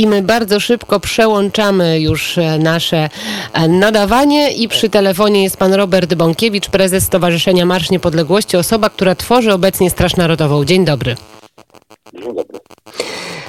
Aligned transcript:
i 0.00 0.06
my 0.06 0.22
bardzo 0.22 0.60
szybko 0.60 1.00
przełączamy 1.00 2.00
już 2.00 2.38
e, 2.38 2.58
nasze 2.58 3.08
e, 3.52 3.68
nadawanie 3.68 4.52
i 4.52 4.68
przy 4.68 4.90
telefonie 4.90 5.42
jest 5.42 5.56
pan 5.56 5.74
Robert 5.74 6.14
Bąkiewicz, 6.14 6.68
prezes 6.68 7.04
Stowarzyszenia 7.04 7.66
Marsz 7.66 7.90
Niepodległości, 7.90 8.56
osoba, 8.56 8.90
która 8.90 9.14
tworzy 9.14 9.52
obecnie 9.52 9.90
Straż 9.90 10.16
Narodową. 10.16 10.64
Dzień 10.64 10.84
dobry. 10.84 11.16
Dzień 12.14 12.34
dobry. 12.34 12.58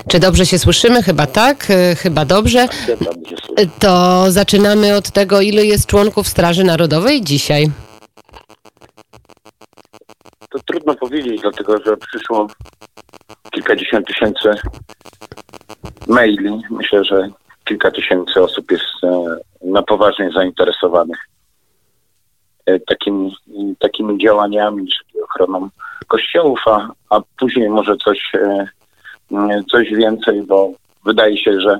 Czy 0.07 0.19
dobrze 0.19 0.45
się 0.45 0.59
słyszymy? 0.59 1.03
Chyba 1.03 1.27
tak, 1.27 1.67
e, 1.69 1.95
chyba 1.95 2.25
dobrze. 2.25 2.68
Się 2.68 2.97
słyszę. 3.46 3.70
To 3.79 4.26
zaczynamy 4.31 4.96
od 4.96 5.12
tego, 5.12 5.42
ilu 5.42 5.63
jest 5.63 5.86
członków 5.86 6.28
Straży 6.28 6.63
Narodowej 6.63 7.22
dzisiaj. 7.22 7.72
To 10.49 10.60
trudno 10.65 10.96
powiedzieć, 10.96 11.42
dlatego 11.42 11.78
że 11.86 11.97
przyszło 11.97 12.47
kilkadziesiąt 13.52 14.08
tysięcy 14.08 14.49
maili. 16.12 16.62
Myślę, 16.70 17.03
że 17.03 17.30
kilka 17.66 17.91
tysięcy 17.91 18.41
osób 18.44 18.72
jest 18.72 19.04
e, 19.04 19.38
na 19.62 19.81
poważnie 19.84 20.31
zainteresowanych 20.31 21.17
e, 22.66 22.80
takimi, 22.80 23.36
takimi 23.80 24.17
działaniami, 24.17 24.88
czyli 24.88 25.23
ochroną 25.23 25.70
kościołów, 26.08 26.59
a, 26.66 26.89
a 27.09 27.22
później 27.39 27.70
może 27.70 27.95
coś, 27.98 28.31
e, 28.36 28.67
coś 29.72 29.89
więcej, 29.89 30.41
bo 30.41 30.72
wydaje 31.05 31.38
się, 31.38 31.62
że, 31.62 31.80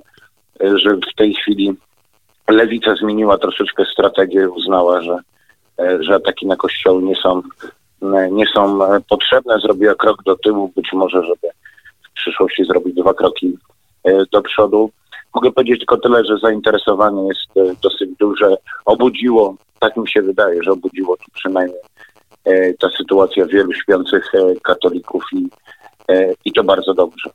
że 0.59 0.95
w 0.95 1.15
tej 1.15 1.34
chwili 1.34 1.73
lewica 2.49 2.95
zmieniła 2.95 3.37
troszeczkę 3.37 3.85
strategię, 3.85 4.49
uznała, 4.49 5.01
że, 5.01 5.17
że 5.99 6.15
ataki 6.15 6.48
na 6.48 6.55
kościoły 6.55 7.03
nie 7.03 7.15
są, 7.15 7.41
nie 8.31 8.45
są 8.45 8.79
potrzebne, 9.09 9.59
zrobiła 9.59 9.95
krok 9.95 10.23
do 10.23 10.37
tyłu, 10.37 10.71
być 10.75 10.93
może, 10.93 11.23
żeby 11.23 11.48
w 12.09 12.13
przyszłości 12.13 12.65
zrobić 12.65 12.95
dwa 12.95 13.13
kroki 13.13 13.57
do 14.31 14.41
przodu. 14.41 14.91
Mogę 15.35 15.51
powiedzieć 15.51 15.79
tylko 15.79 15.97
tyle, 15.97 16.25
że 16.25 16.37
zainteresowanie 16.37 17.27
jest 17.27 17.69
e, 17.69 17.75
dosyć 17.83 18.09
duże. 18.19 18.57
Obudziło, 18.85 19.55
tak 19.79 19.98
mi 19.98 20.09
się 20.09 20.21
wydaje, 20.21 20.63
że 20.63 20.71
obudziło 20.71 21.17
tu 21.17 21.26
przynajmniej 21.34 21.81
e, 22.45 22.73
ta 22.73 22.89
sytuacja 22.98 23.45
wielu 23.45 23.73
śpiących 23.73 24.35
e, 24.35 24.59
katolików 24.63 25.23
i, 25.34 25.48
e, 26.09 26.34
i 26.45 26.51
to 26.51 26.63
bardzo 26.63 26.93
dobrze. 26.93 27.29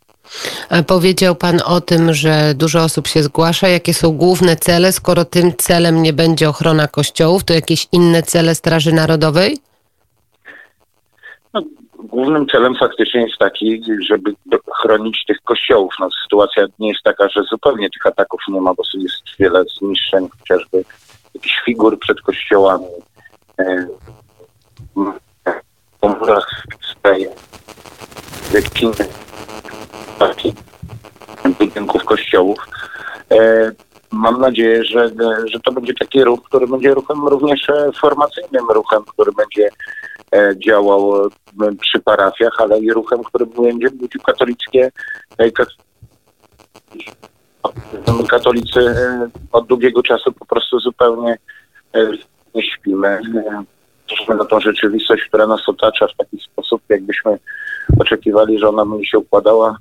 A 0.71 0.83
Powiedział 0.83 1.35
Pan 1.35 1.61
o 1.67 1.81
tym, 1.81 2.15
że 2.15 2.55
dużo 2.55 2.85
osób 2.85 3.07
się 3.07 3.23
zgłasza. 3.23 3.69
Jakie 3.69 3.95
są 3.95 4.13
główne 4.13 4.57
cele? 4.57 4.93
Skoro 4.93 5.25
tym 5.25 5.57
celem 5.57 6.03
nie 6.03 6.13
będzie 6.13 6.49
ochrona 6.49 6.89
kościołów, 6.89 7.45
to 7.45 7.55
jakieś 7.55 7.89
inne 7.93 8.23
cele 8.23 8.55
Straży 8.55 8.93
Narodowej? 8.93 9.59
Głównym 12.17 12.47
celem 12.47 12.75
faktycznie 12.75 13.21
jest 13.21 13.39
taki, 13.39 13.83
żeby 14.09 14.35
chronić 14.83 15.25
tych 15.27 15.41
kościołów. 15.41 15.95
No, 16.01 16.09
sytuacja 16.23 16.67
nie 16.79 16.89
jest 16.89 17.03
taka, 17.03 17.29
że 17.29 17.43
zupełnie 17.43 17.91
tych 17.91 18.07
ataków 18.07 18.41
nie 18.49 18.61
ma, 18.61 18.75
bo 18.75 18.83
jest 18.95 19.23
wiele 19.39 19.65
zniszczeń, 19.79 20.29
chociażby 20.39 20.85
jakichś 21.35 21.63
figur 21.65 21.99
przed 21.99 22.21
kościołami. 22.21 22.87
Po 26.01 26.09
murach 26.09 26.65
staje 26.93 27.29
dekiny 28.53 29.09
budynków 31.59 32.05
kościołów. 32.05 32.59
E, 33.33 33.73
mam 34.11 34.41
nadzieję, 34.41 34.85
że, 34.85 35.11
że 35.45 35.61
to 35.61 35.73
będzie 35.73 35.95
taki 35.95 36.25
ruch, 36.25 36.43
który 36.43 36.67
będzie 36.67 36.95
ruchem 36.95 37.29
również 37.29 37.69
e, 37.69 37.93
formacyjnym, 38.01 38.71
ruchem, 38.71 39.05
który 39.05 39.33
będzie 39.33 39.69
działał 40.67 41.27
e, 41.27 41.29
przy 41.81 42.01
parafiach, 42.01 42.53
ale 42.59 42.79
i 42.79 42.93
ruchem, 42.93 43.25
który 43.25 43.47
będzie 43.47 43.91
budził 43.91 44.21
katolickie 44.21 44.91
e, 45.39 45.51
kat- 45.51 45.77
katolicy 48.29 48.81
e, 48.81 49.29
od 49.53 49.67
długiego 49.67 50.03
czasu 50.03 50.33
po 50.33 50.47
prostu 50.47 50.81
zupełnie 50.81 51.39
e, 51.95 52.11
nie 52.55 52.63
śpimy. 52.63 53.09
E, 53.09 53.65
Patrzymy 54.09 54.39
na 54.39 54.45
tą 54.45 54.61
rzeczywistość, 54.61 55.23
która 55.29 55.47
nas 55.47 55.69
otacza 55.69 56.07
w 56.07 56.17
taki 56.17 56.39
sposób, 56.41 56.83
jakbyśmy 56.89 57.39
oczekiwali, 58.01 58.59
że 58.59 58.69
ona 58.69 58.87
będzie 58.87 59.07
się 59.07 59.19
układała 59.19 59.79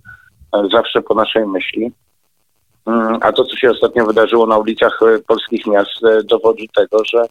e, 0.53 0.67
zawsze 0.71 1.01
po 1.01 1.13
naszej 1.13 1.47
myśli. 1.47 1.91
Mm, 2.85 3.17
A 3.21 3.31
to, 3.31 3.45
co 3.45 3.55
się 3.57 3.71
ostatnio 3.71 4.05
wydarzyło 4.05 4.45
na 4.45 4.57
ulicach 4.57 4.99
e, 5.01 5.19
polskich 5.19 5.67
miast, 5.67 6.03
e, 6.03 6.23
dowodzi 6.23 6.69
tego, 6.75 7.05
że, 7.05 7.19
e, 7.21 7.27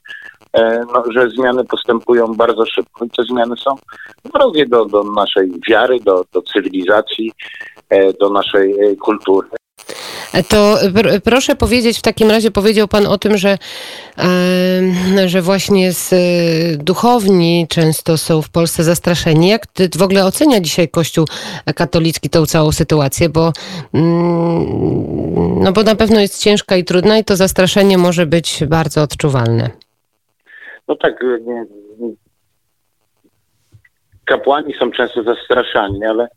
no, 0.92 1.04
że 1.10 1.30
zmiany 1.30 1.64
postępują 1.64 2.34
bardzo 2.34 2.66
szybko 2.66 3.04
i 3.04 3.10
te 3.10 3.22
zmiany 3.22 3.56
są 3.56 3.74
wrogie 4.34 4.66
do, 4.66 4.84
do 4.84 5.02
naszej 5.02 5.50
wiary, 5.68 6.00
do, 6.00 6.24
do 6.32 6.42
cywilizacji, 6.42 7.32
e, 7.90 8.12
do 8.12 8.30
naszej 8.30 8.72
e, 8.72 8.96
kultury. 8.96 9.48
To 10.48 10.76
pr- 10.76 11.20
proszę 11.20 11.56
powiedzieć, 11.56 11.98
w 11.98 12.02
takim 12.02 12.30
razie 12.30 12.50
powiedział 12.50 12.88
Pan 12.88 13.06
o 13.06 13.18
tym, 13.18 13.36
że, 13.36 13.58
że 15.26 15.42
właśnie 15.42 15.92
z 15.92 16.14
duchowni 16.84 17.66
często 17.68 18.18
są 18.18 18.42
w 18.42 18.50
Polsce 18.50 18.84
zastraszeni. 18.84 19.48
Jak 19.48 19.66
ty 19.66 19.88
w 19.96 20.02
ogóle 20.02 20.24
ocenia 20.24 20.60
dzisiaj 20.60 20.88
Kościół 20.88 21.26
katolicki 21.74 22.30
tą 22.30 22.46
całą 22.46 22.72
sytuację? 22.72 23.28
Bo, 23.28 23.52
mm, 23.94 25.62
no 25.62 25.72
bo 25.72 25.82
na 25.82 25.94
pewno 25.94 26.20
jest 26.20 26.42
ciężka 26.42 26.76
i 26.76 26.84
trudna 26.84 27.18
i 27.18 27.24
to 27.24 27.36
zastraszenie 27.36 27.98
może 27.98 28.26
być 28.26 28.64
bardzo 28.68 29.02
odczuwalne. 29.02 29.83
No 30.88 30.96
tak, 30.96 31.24
e, 31.24 31.64
kapłani 34.24 34.74
są 34.74 34.90
często 34.90 35.22
zastraszani, 35.22 36.04
ale 36.04 36.28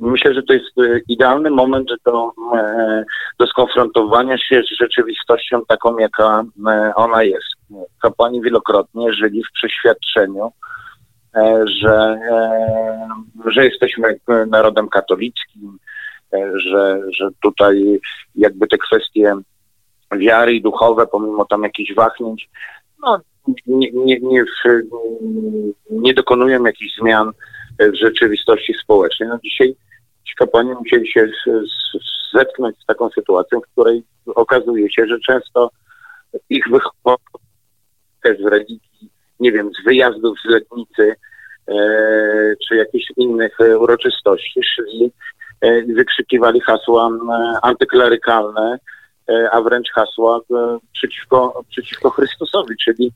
myślę, 0.00 0.34
że 0.34 0.42
to 0.42 0.52
jest 0.52 0.78
e, 0.78 1.00
idealny 1.08 1.50
moment 1.50 1.88
do, 2.06 2.32
e, 2.56 3.04
do 3.38 3.46
skonfrontowania 3.46 4.38
się 4.38 4.62
z 4.62 4.78
rzeczywistością 4.80 5.64
taką, 5.68 5.98
jaka 5.98 6.44
ona 6.94 7.22
jest. 7.22 7.46
Kapłani 8.02 8.42
wielokrotnie 8.42 9.12
żyli 9.12 9.44
w 9.44 9.52
przeświadczeniu, 9.52 10.52
że, 11.64 12.20
że 13.46 13.64
jesteśmy 13.64 14.20
narodem 14.46 14.88
katolickim, 14.88 15.78
że, 16.54 17.00
że 17.12 17.28
tutaj 17.42 18.00
jakby 18.34 18.66
te 18.66 18.78
kwestie 18.78 19.34
wiary 20.12 20.54
i 20.54 20.62
duchowe, 20.62 21.06
pomimo 21.06 21.44
tam 21.44 21.62
jakichś 21.62 21.94
wahnięć, 21.94 22.48
no, 23.02 23.20
nie, 23.66 23.90
nie, 23.92 24.20
nie, 24.20 24.44
w, 24.44 24.80
nie 25.90 26.14
dokonują 26.14 26.64
jakichś 26.64 26.96
zmian 27.00 27.30
w 27.78 27.94
rzeczywistości 27.94 28.74
społecznej. 28.74 29.28
No 29.28 29.38
dzisiaj 29.44 29.76
kapłani 30.40 30.70
musieli 30.70 31.12
się 31.12 31.28
zetknąć 32.34 32.76
z 32.82 32.86
taką 32.86 33.10
sytuacją, 33.10 33.60
w 33.60 33.72
której 33.72 34.02
okazuje 34.26 34.92
się, 34.92 35.06
że 35.06 35.20
często 35.26 35.70
ich 36.50 36.64
wychowanie 36.68 37.24
też 38.22 38.38
z 38.38 38.46
religii, 38.46 39.10
nie 39.40 39.52
wiem, 39.52 39.70
z 39.80 39.84
wyjazdów 39.84 40.38
z 40.44 40.48
letnicy 40.48 41.14
e, 41.68 41.74
czy 42.68 42.76
jakichś 42.76 43.12
innych 43.16 43.60
e, 43.60 43.78
uroczystości 43.78 44.60
szli, 44.62 45.12
e, 45.60 45.82
wykrzykiwali 45.82 46.60
hasła 46.60 47.08
e, 47.08 47.58
antyklerykalne, 47.62 48.78
e, 49.28 49.50
a 49.50 49.62
wręcz 49.62 49.90
hasła 49.94 50.40
e, 50.50 50.78
przeciwko, 50.92 51.64
przeciwko 51.68 52.10
Chrystusowi, 52.10 52.74
czyli 52.84 53.12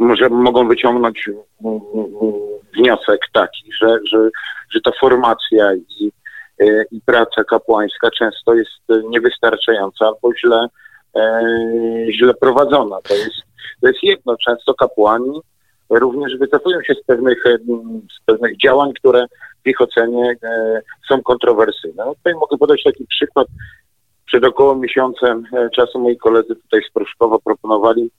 może 0.00 0.28
mogą 0.28 0.68
wyciągnąć 0.68 1.30
mm, 1.64 1.80
mm, 1.94 2.34
wniosek 2.76 3.20
taki, 3.32 3.70
że, 3.82 3.98
że, 4.12 4.30
że 4.70 4.80
ta 4.84 4.90
formacja 5.00 5.74
i, 5.74 6.12
e, 6.60 6.84
i 6.90 7.00
praca 7.06 7.44
kapłańska 7.44 8.10
często 8.10 8.54
jest 8.54 8.90
e, 8.90 9.02
niewystarczająca 9.08 10.06
albo 10.06 10.36
źle, 10.44 10.66
e, 11.16 11.42
źle 12.12 12.34
prowadzona. 12.34 13.00
To 13.02 13.14
jest, 13.14 13.42
to 13.80 13.88
jest 13.88 14.02
jedno. 14.02 14.36
Często 14.36 14.74
kapłani 14.74 15.40
również 15.90 16.36
wycofują 16.36 16.82
się 16.82 16.94
z 16.94 17.04
pewnych, 17.04 17.44
z 18.20 18.24
pewnych 18.26 18.56
działań, 18.58 18.92
które 18.92 19.26
w 19.64 19.68
ich 19.68 19.80
ocenie 19.80 20.36
są 21.08 21.22
kontrowersyjne. 21.22 22.04
No 22.06 22.14
tutaj 22.14 22.34
mogę 22.34 22.58
podać 22.58 22.82
taki 22.82 23.06
przykład. 23.06 23.46
Przed 24.26 24.44
około 24.44 24.76
miesiącem 24.76 25.44
czasu 25.74 25.98
moi 25.98 26.16
koledzy 26.16 26.56
tutaj 26.56 26.80
z 26.90 26.92
Pruszkowa 26.92 27.38
proponowali 27.44 28.10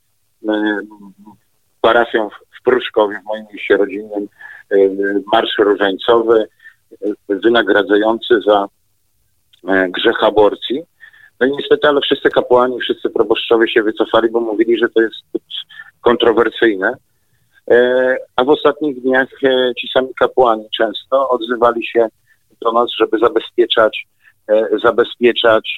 parafią 1.85 2.29
w- 2.29 2.63
Pruszkowie, 2.63 3.19
w 3.21 3.25
moim 3.25 3.45
mieście 3.53 3.77
rodzinnym, 3.77 4.27
e, 4.71 4.77
marsz 5.33 5.57
różańcowy 5.57 6.47
e, 6.91 7.13
wynagradzający 7.29 8.41
za 8.47 8.67
e, 9.67 9.89
grzech 9.89 10.23
aborcji. 10.23 10.83
No 11.39 11.47
i 11.47 11.51
niestety, 11.51 11.87
ale 11.87 12.01
wszyscy 12.01 12.29
kapłani, 12.29 12.79
wszyscy 12.79 13.09
proboszczowie 13.09 13.67
się 13.69 13.83
wycofali, 13.83 14.29
bo 14.29 14.39
mówili, 14.39 14.77
że 14.77 14.89
to 14.89 15.01
jest 15.01 15.15
kontrowersyjne. 16.01 16.93
A 18.35 18.43
w 18.43 18.49
ostatnich 18.49 19.01
dniach 19.01 19.27
ci 19.79 19.87
sami 19.93 20.13
kapłani 20.19 20.67
często 20.77 21.29
odzywali 21.29 21.85
się 21.85 22.07
do 22.61 22.71
nas, 22.71 22.89
żeby 22.97 23.17
zabezpieczać, 23.19 24.07
zabezpieczać 24.83 25.77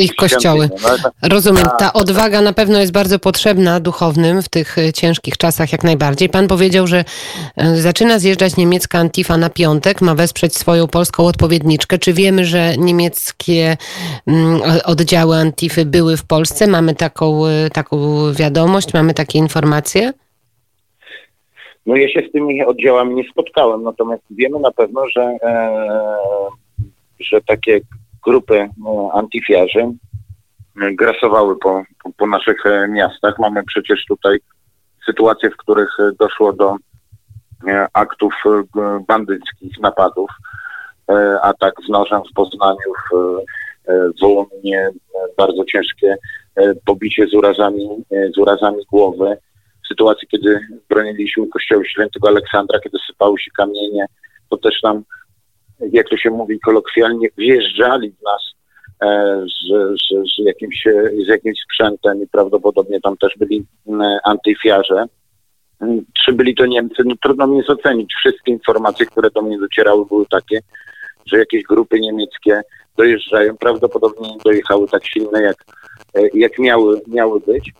ich 0.00 0.14
kościoły. 0.14 0.70
No, 0.82 0.88
Rozumiem. 1.28 1.64
Ta 1.64 1.76
tak. 1.76 1.96
odwaga 1.96 2.40
na 2.40 2.52
pewno 2.52 2.80
jest 2.80 2.92
bardzo 2.92 3.18
potrzebna 3.18 3.80
duchownym 3.80 4.42
w 4.42 4.48
tych 4.48 4.78
e, 4.78 4.92
ciężkich 4.92 5.36
czasach 5.36 5.72
jak 5.72 5.84
najbardziej. 5.84 6.28
Pan 6.28 6.48
powiedział, 6.48 6.86
że 6.86 7.04
e, 7.56 7.76
zaczyna 7.76 8.18
zjeżdżać 8.18 8.56
niemiecka 8.56 8.98
Antifa 8.98 9.36
na 9.36 9.50
piątek, 9.50 10.00
ma 10.00 10.14
wesprzeć 10.14 10.56
swoją 10.56 10.86
polską 10.86 11.26
odpowiedniczkę. 11.26 11.98
Czy 11.98 12.12
wiemy, 12.12 12.44
że 12.44 12.76
niemieckie 12.76 13.76
mm, 14.26 14.60
oddziały 14.84 15.36
Antify 15.36 15.84
były 15.84 16.16
w 16.16 16.24
Polsce? 16.24 16.66
Mamy 16.66 16.94
taką, 16.94 17.46
e, 17.46 17.70
taką 17.70 17.98
wiadomość, 18.32 18.94
mamy 18.94 19.14
takie 19.14 19.38
informacje? 19.38 20.12
No 21.86 21.96
ja 21.96 22.08
się 22.08 22.22
z 22.28 22.32
tymi 22.32 22.64
oddziałami 22.64 23.14
nie 23.14 23.24
spotkałem, 23.30 23.82
natomiast 23.82 24.22
wiemy 24.30 24.60
na 24.60 24.70
pewno, 24.70 25.08
że, 25.08 25.22
e, 25.42 25.70
że 27.20 27.40
takie 27.40 27.80
grupy 28.30 28.56
e, 28.56 28.70
antyfiarzy 29.12 29.80
e, 29.80 29.92
grasowały 30.92 31.58
po, 31.58 31.82
po, 32.16 32.26
naszych 32.26 32.66
e, 32.66 32.88
miastach. 32.88 33.38
Mamy 33.38 33.64
przecież 33.64 34.04
tutaj 34.08 34.38
sytuacje, 35.06 35.50
w 35.50 35.56
których 35.56 35.96
doszło 36.18 36.52
do 36.52 36.76
aktów 37.92 38.34
bandyckich, 39.08 39.78
napadów, 39.80 40.30
atak 41.42 41.74
z 41.86 41.88
nożem 41.88 42.22
w 42.30 42.34
Poznaniu, 42.34 42.92
w, 43.02 43.16
w 43.88 44.20
Wołominie, 44.20 44.90
bardzo 45.36 45.64
ciężkie 45.64 46.16
pobicie 46.86 47.26
z 47.26 47.34
urazami, 47.34 47.88
z 48.34 48.38
urazami 48.38 48.84
głowy. 48.90 49.36
Sytuacji, 49.88 50.28
kiedy 50.28 50.60
broniliśmy 50.88 51.46
kościoła 51.48 51.84
świętego 51.84 52.28
Aleksandra, 52.28 52.80
kiedy 52.80 52.98
sypały 53.06 53.38
się 53.38 53.50
kamienie, 53.50 54.06
to 54.50 54.56
też 54.56 54.82
nam 54.82 55.04
jak 55.92 56.08
to 56.08 56.16
się 56.16 56.30
mówi 56.30 56.60
kolokwialnie, 56.60 57.28
wjeżdżali 57.38 58.10
w 58.10 58.22
nas 58.22 58.42
e, 59.02 59.40
z, 59.46 59.68
z, 60.00 60.34
z, 60.34 60.44
jakimś, 60.44 60.84
z 61.24 61.28
jakimś 61.28 61.58
sprzętem 61.64 62.22
i 62.22 62.26
prawdopodobnie 62.26 63.00
tam 63.00 63.16
też 63.16 63.34
byli 63.38 63.66
mm, 63.86 64.18
antyfiarze. 64.24 65.04
Mm, 65.80 66.04
czy 66.24 66.32
byli 66.32 66.54
to 66.54 66.66
Niemcy? 66.66 67.02
No 67.04 67.14
trudno 67.22 67.46
mi 67.46 67.56
jest 67.56 67.70
ocenić. 67.70 68.14
Wszystkie 68.14 68.52
informacje, 68.52 69.06
które 69.06 69.30
do 69.30 69.42
mnie 69.42 69.58
docierały 69.58 70.06
były 70.06 70.26
takie, 70.26 70.60
że 71.26 71.38
jakieś 71.38 71.62
grupy 71.62 72.00
niemieckie 72.00 72.60
dojeżdżają. 72.96 73.56
Prawdopodobnie 73.56 74.28
dojechały 74.44 74.88
tak 74.88 75.06
silne, 75.06 75.42
jak, 75.42 75.64
e, 76.14 76.20
jak 76.34 76.58
miały, 76.58 77.00
miały 77.06 77.40
być. 77.40 77.72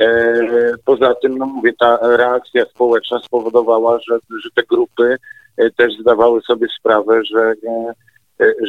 E, 0.00 0.74
poza 0.84 1.14
tym, 1.14 1.38
no 1.38 1.46
mówię, 1.46 1.72
ta 1.80 1.98
reakcja 2.02 2.64
społeczna 2.64 3.18
spowodowała, 3.18 3.98
że, 4.08 4.18
że 4.44 4.50
te 4.54 4.62
grupy 4.62 5.16
też 5.76 5.92
zdawały 6.00 6.40
sobie 6.40 6.66
sprawę, 6.78 7.20
że, 7.24 7.54
e, 7.68 7.94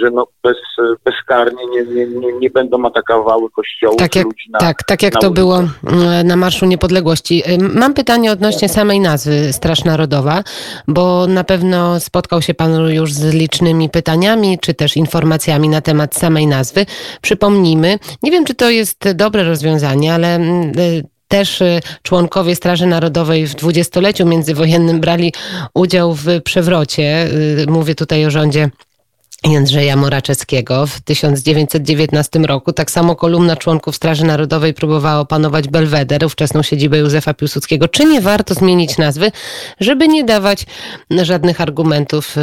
że 0.01 0.11
no 0.11 0.27
bez, 0.43 0.57
bezkarnie 1.05 1.65
nie, 1.65 2.05
nie, 2.05 2.33
nie, 2.33 2.49
będą 2.49 2.85
atakowały 2.85 3.49
kościołów 3.49 3.99
tak 3.99 4.15
jak, 4.15 4.27
na, 4.49 4.59
Tak, 4.59 4.83
tak 4.83 5.03
jak 5.03 5.13
to 5.13 5.31
było 5.31 5.57
mm, 5.57 6.27
na 6.27 6.35
Marszu 6.35 6.65
Niepodległości. 6.65 7.43
E, 7.45 7.57
mam 7.57 7.93
pytanie 7.93 8.31
odnośnie 8.31 8.69
samej 8.69 8.99
nazwy 8.99 9.53
Straż 9.53 9.83
Narodowa, 9.83 10.43
bo 10.87 11.27
na 11.27 11.43
pewno 11.43 11.99
spotkał 11.99 12.41
się 12.41 12.53
Pan 12.53 12.89
już 12.89 13.13
z 13.13 13.33
licznymi 13.33 13.89
pytaniami, 13.89 14.59
czy 14.59 14.73
też 14.73 14.97
informacjami 14.97 15.69
na 15.69 15.81
temat 15.81 16.15
samej 16.15 16.47
nazwy. 16.47 16.85
Przypomnijmy, 17.21 17.99
nie 18.23 18.31
wiem, 18.31 18.45
czy 18.45 18.55
to 18.55 18.69
jest 18.69 19.11
dobre 19.13 19.43
rozwiązanie, 19.43 20.13
ale 20.13 20.35
mm, 20.35 20.71
też 21.35 21.61
y, 21.61 21.79
członkowie 22.03 22.55
Straży 22.55 22.85
Narodowej 22.85 23.47
w 23.47 23.55
dwudziestoleciu 23.55 24.25
międzywojennym 24.25 24.99
brali 24.99 25.33
udział 25.73 26.13
w 26.13 26.25
przewrocie. 26.43 27.27
Y, 27.61 27.65
mówię 27.67 27.95
tutaj 27.95 28.25
o 28.25 28.31
rządzie 28.31 28.69
Jędrzeja 29.43 29.95
Moraczewskiego 29.95 30.87
w 30.87 31.01
1919 31.01 32.39
roku. 32.39 32.73
Tak 32.73 32.91
samo 32.91 33.15
kolumna 33.15 33.55
członków 33.55 33.95
Straży 33.95 34.25
Narodowej 34.25 34.73
próbowała 34.73 35.19
opanować 35.19 35.67
Belweder, 35.67 36.25
ówczesną 36.25 36.63
siedzibę 36.63 36.97
Józefa 36.97 37.33
Piłsudskiego. 37.33 37.87
Czy 37.87 38.05
nie 38.05 38.21
warto 38.21 38.53
zmienić 38.53 38.97
nazwy, 38.97 39.31
żeby 39.79 40.07
nie 40.07 40.23
dawać 40.23 40.65
żadnych 41.09 41.61
argumentów 41.61 42.35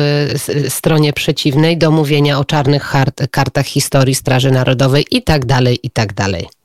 y, 0.48 0.70
stronie 0.70 1.12
przeciwnej 1.12 1.78
do 1.78 1.90
mówienia 1.90 2.38
o 2.38 2.44
czarnych 2.44 2.92
kartach 3.30 3.66
historii 3.66 4.14
Straży 4.14 4.50
Narodowej 4.50 5.06
i 5.10 5.22
tak 5.22 5.46
dalej, 5.46 5.78
i 5.82 5.90
tak 5.90 6.12
dalej? 6.12 6.61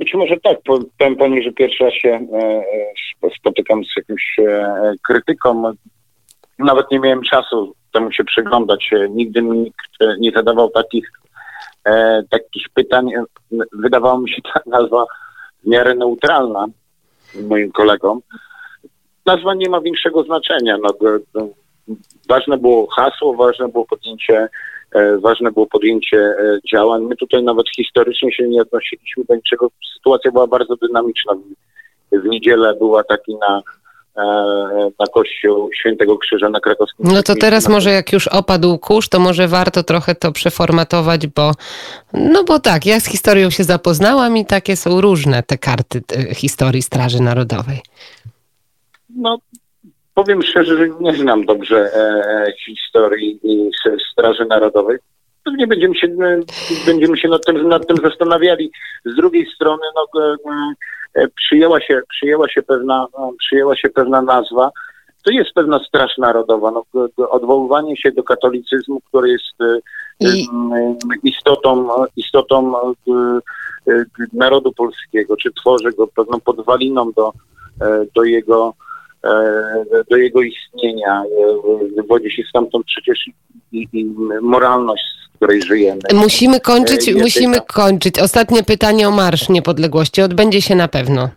Być 0.00 0.14
może 0.14 0.36
tak. 0.44 0.58
Powiem 0.98 1.16
pani, 1.16 1.42
że 1.42 1.52
pierwszy 1.52 1.84
raz 1.84 1.94
się 1.94 2.08
e, 2.08 2.36
e, 3.24 3.30
spotykam 3.38 3.84
z 3.84 3.96
jakimś 3.96 4.38
e, 4.38 4.92
krytyką. 5.06 5.72
Nawet 6.58 6.90
nie 6.90 7.00
miałem 7.00 7.22
czasu 7.22 7.74
temu 7.92 8.12
się 8.12 8.24
przyglądać. 8.24 8.90
Nigdy 9.10 9.42
mi 9.42 9.58
nikt 9.58 10.18
nie 10.18 10.30
zadawał 10.30 10.70
takich, 10.70 11.10
takich 12.30 12.68
pytań. 12.74 13.10
Wydawało 13.72 14.20
mi 14.20 14.30
się 14.30 14.42
ta 14.54 14.60
nazwa 14.66 15.04
w 15.64 15.68
miarę 15.68 15.94
neutralna 15.94 16.66
moim 17.48 17.72
kolegom. 17.72 18.20
Nazwa 19.26 19.54
nie 19.54 19.70
ma 19.70 19.80
większego 19.80 20.22
znaczenia. 20.22 20.76
No, 20.82 21.48
ważne 22.28 22.58
było 22.58 22.86
hasło, 22.86 23.34
ważne 23.34 23.68
było 23.68 23.86
podjęcie 23.86 24.48
ważne 25.20 25.52
było 25.52 25.66
podjęcie 25.66 26.18
e, 26.18 26.58
działań. 26.72 27.02
My 27.02 27.16
tutaj 27.16 27.42
nawet 27.42 27.66
historycznie 27.76 28.32
się 28.32 28.48
nie 28.48 28.62
odnosiliśmy 28.62 29.24
do 29.24 29.34
niczego. 29.34 29.70
Sytuacja 29.94 30.32
była 30.32 30.46
bardzo 30.46 30.76
dynamiczna. 30.76 31.32
W 32.12 32.24
niedzielę 32.24 32.74
była 32.74 33.04
taki 33.04 33.34
na 33.34 33.62
e, 34.16 34.90
na 34.98 35.06
kościół 35.14 35.70
Świętego 35.80 36.18
Krzyża 36.18 36.48
na 36.48 36.60
krakowskim. 36.60 37.06
No 37.12 37.22
to 37.22 37.34
teraz 37.34 37.68
może 37.68 37.90
jak 37.90 38.12
już 38.12 38.28
opadł 38.28 38.78
kurz, 38.78 39.08
to 39.08 39.20
może 39.20 39.48
warto 39.48 39.82
trochę 39.82 40.14
to 40.14 40.32
przeformatować, 40.32 41.26
bo 41.26 41.52
no 42.12 42.44
bo 42.44 42.58
tak, 42.58 42.86
ja 42.86 43.00
z 43.00 43.06
historią 43.06 43.50
się 43.50 43.64
zapoznałam 43.64 44.36
i 44.36 44.46
takie 44.46 44.76
są 44.76 45.00
różne 45.00 45.42
te 45.42 45.58
karty 45.58 46.02
historii 46.34 46.82
Straży 46.82 47.22
Narodowej. 47.22 47.80
No 49.16 49.38
Powiem 50.20 50.42
szczerze, 50.42 50.76
że 50.76 50.88
nie 51.00 51.14
znam 51.14 51.44
dobrze 51.44 51.76
e, 51.76 51.98
e 51.98 52.52
historii 52.66 53.40
Straży 54.12 54.44
Narodowej. 54.44 54.98
Pewnie 55.44 55.66
będziemy 55.66 55.94
się, 55.94 56.06
e, 56.06 56.40
będziemy 56.86 57.16
się 57.16 57.28
nad, 57.28 57.46
tym, 57.46 57.68
nad 57.68 57.86
tym 57.86 57.96
zastanawiali. 57.96 58.70
Z 59.04 59.16
drugiej 59.16 59.46
strony 59.54 59.82
no, 59.94 60.22
e, 60.22 60.36
e 61.14 61.28
przyjęła, 61.28 61.80
się, 61.80 62.00
przyjęła, 62.08 62.48
się 62.48 62.62
pewna, 62.62 63.06
przyjęła 63.38 63.76
się 63.76 63.88
pewna 63.88 64.22
nazwa. 64.22 64.70
To 65.22 65.30
jest 65.30 65.52
pewna 65.54 65.78
straż 65.88 66.18
narodowa. 66.18 66.70
No, 66.70 66.84
odwoływanie 67.30 67.96
się 67.96 68.12
do 68.12 68.22
katolicyzmu, 68.22 69.00
który 69.00 69.28
jest 69.28 69.82
I... 70.20 70.46
istotą, 71.22 71.88
istotą 72.16 72.72
narodu 74.32 74.72
polskiego, 74.72 75.36
czy 75.36 75.52
tworzy 75.52 75.90
go 75.92 76.06
pewną 76.06 76.40
podwaliną 76.40 77.12
do, 77.12 77.32
do 78.14 78.24
jego 78.24 78.74
do 80.10 80.16
jego 80.16 80.42
istnienia. 80.42 81.22
E, 81.22 81.94
wywodzi 81.96 82.30
się 82.30 82.42
stamtąd 82.48 82.86
przecież 82.86 83.18
i, 83.72 83.88
i 83.92 84.04
moralność, 84.40 85.02
z 85.24 85.36
której 85.36 85.62
żyjemy. 85.62 86.00
Musimy 86.14 86.60
kończyć, 86.60 87.08
e, 87.08 87.14
musimy 87.14 87.60
kończyć. 87.60 88.18
Ostatnie 88.18 88.62
pytanie 88.62 89.08
o 89.08 89.10
Marsz 89.10 89.48
Niepodległości. 89.48 90.22
Odbędzie 90.22 90.62
się 90.62 90.74
na 90.74 90.88
pewno. 90.88 91.28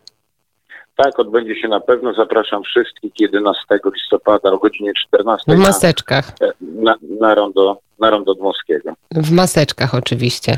Tak, 0.95 1.19
odbędzie 1.19 1.55
się 1.55 1.67
na 1.67 1.79
pewno. 1.79 2.13
Zapraszam 2.13 2.63
wszystkich 2.63 3.11
11 3.19 3.63
listopada 3.95 4.51
o 4.51 4.57
godzinie 4.57 4.91
14. 5.07 5.55
W 5.55 5.59
maseczkach. 5.59 6.25
Na, 6.61 6.95
na, 7.19 7.35
rondo, 7.35 7.77
na 7.99 8.09
rondo 8.09 8.35
Dmowskiego. 8.35 8.93
W 9.11 9.31
maseczkach 9.31 9.95
oczywiście. 9.95 10.57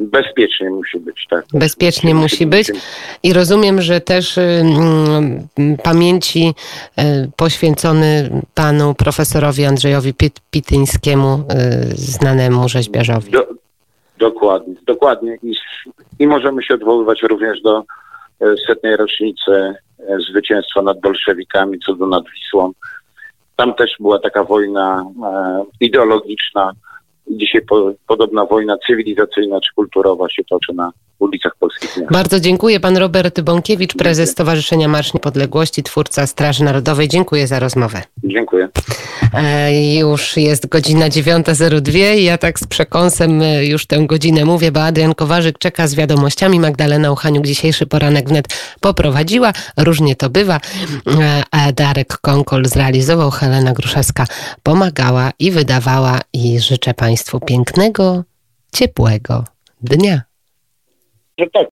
Bezpiecznie 0.00 0.70
musi 0.70 1.00
być, 1.00 1.26
tak. 1.30 1.44
Bezpiecznie 1.54 2.14
musi 2.14 2.46
być. 2.46 2.72
I 3.22 3.32
rozumiem, 3.32 3.82
że 3.82 4.00
też 4.00 4.38
y, 4.38 4.62
pamięci 5.82 6.54
y, 6.98 7.02
poświęcony 7.36 8.30
panu 8.54 8.94
profesorowi 8.94 9.64
Andrzejowi 9.64 10.14
Pityńskiemu, 10.50 11.34
y, 11.34 11.96
znanemu 11.96 12.68
rzeźbiarzowi. 12.68 13.30
Do, 13.30 13.46
dokładnie, 14.18 14.74
dokładnie. 14.86 15.38
I, 15.42 15.54
I 16.18 16.26
możemy 16.26 16.62
się 16.62 16.74
odwoływać 16.74 17.22
również 17.22 17.62
do 17.62 17.84
E, 18.13 18.13
setnej 18.66 18.96
rocznicy 18.96 19.52
e, 19.52 19.74
zwycięstwa 20.30 20.82
nad 20.82 21.00
bolszewikami, 21.00 21.78
cudu 21.78 22.06
nad 22.06 22.24
Wisłą. 22.34 22.72
Tam 23.56 23.74
też 23.74 23.90
była 24.00 24.18
taka 24.18 24.44
wojna 24.44 25.04
e, 25.24 25.64
ideologiczna. 25.80 26.72
Dzisiaj 27.30 27.62
po, 27.62 27.92
podobna 28.06 28.44
wojna 28.44 28.76
cywilizacyjna 28.86 29.60
czy 29.60 29.74
kulturowa 29.74 30.28
się 30.28 30.44
toczy 30.44 30.72
na 30.72 30.92
ulicach 31.18 31.56
polskich 31.56 31.96
miast. 31.96 32.12
Bardzo 32.12 32.40
dziękuję. 32.40 32.80
Pan 32.80 32.96
Robert 32.96 33.40
Bąkiewicz, 33.40 33.94
prezes 33.94 34.30
Stowarzyszenia 34.30 34.88
Marsz 34.88 35.14
Niepodległości, 35.14 35.82
twórca 35.82 36.26
Straży 36.26 36.64
Narodowej. 36.64 37.08
Dziękuję 37.08 37.46
za 37.46 37.58
rozmowę. 37.58 38.02
Dziękuję. 38.24 38.68
E, 39.34 39.94
już 39.98 40.36
jest 40.36 40.68
godzina 40.68 41.08
9.02 41.08 42.16
i 42.16 42.24
ja 42.24 42.38
tak 42.38 42.60
z 42.60 42.66
przekąsem 42.66 43.42
e, 43.42 43.66
już 43.66 43.86
tę 43.86 44.06
godzinę 44.06 44.44
mówię, 44.44 44.72
bo 44.72 44.82
Adrian 44.82 45.14
Kowarzyk 45.14 45.58
czeka 45.58 45.86
z 45.86 45.94
wiadomościami. 45.94 46.60
Magdalena 46.60 47.12
Uchaniuk 47.12 47.46
dzisiejszy 47.46 47.86
poranek 47.86 48.28
wnet 48.28 48.48
poprowadziła. 48.80 49.52
Różnie 49.76 50.16
to 50.16 50.30
bywa. 50.30 50.60
E, 51.52 51.72
Darek 51.72 52.18
Konkol 52.18 52.64
zrealizował, 52.66 53.30
Helena 53.30 53.72
Gruszewska 53.72 54.26
pomagała 54.62 55.30
i 55.38 55.50
wydawała 55.50 56.20
i 56.32 56.60
życzę 56.60 56.94
Państwu 57.14 57.40
pięknego, 57.40 58.24
ciepłego 58.72 59.44
dnia. 59.80 60.22
Że 61.38 61.46
tak, 61.52 61.62